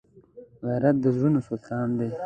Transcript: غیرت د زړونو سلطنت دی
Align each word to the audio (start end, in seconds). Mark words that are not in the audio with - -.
غیرت 0.65 0.95
د 1.01 1.05
زړونو 1.15 1.39
سلطنت 1.47 1.91
دی 1.99 2.09